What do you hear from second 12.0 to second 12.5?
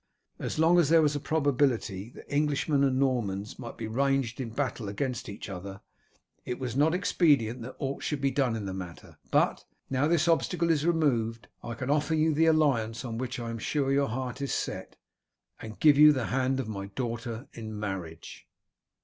you the